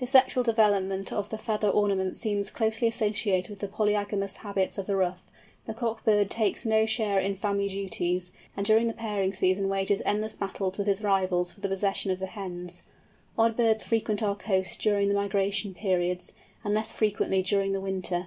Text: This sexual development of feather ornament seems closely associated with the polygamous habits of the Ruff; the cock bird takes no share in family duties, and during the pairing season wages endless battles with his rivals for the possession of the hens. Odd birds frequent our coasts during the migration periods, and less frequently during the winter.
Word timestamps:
This 0.00 0.10
sexual 0.10 0.42
development 0.42 1.12
of 1.12 1.30
feather 1.40 1.68
ornament 1.68 2.16
seems 2.16 2.50
closely 2.50 2.88
associated 2.88 3.48
with 3.48 3.60
the 3.60 3.68
polygamous 3.68 4.38
habits 4.38 4.76
of 4.76 4.86
the 4.86 4.96
Ruff; 4.96 5.30
the 5.66 5.72
cock 5.72 6.04
bird 6.04 6.28
takes 6.30 6.66
no 6.66 6.84
share 6.84 7.20
in 7.20 7.36
family 7.36 7.68
duties, 7.68 8.32
and 8.56 8.66
during 8.66 8.88
the 8.88 8.92
pairing 8.92 9.32
season 9.32 9.68
wages 9.68 10.02
endless 10.04 10.34
battles 10.34 10.78
with 10.78 10.88
his 10.88 11.02
rivals 11.04 11.52
for 11.52 11.60
the 11.60 11.68
possession 11.68 12.10
of 12.10 12.18
the 12.18 12.26
hens. 12.26 12.82
Odd 13.38 13.56
birds 13.56 13.84
frequent 13.84 14.20
our 14.20 14.34
coasts 14.34 14.76
during 14.76 15.06
the 15.08 15.14
migration 15.14 15.74
periods, 15.74 16.32
and 16.64 16.74
less 16.74 16.92
frequently 16.92 17.40
during 17.40 17.70
the 17.70 17.80
winter. 17.80 18.26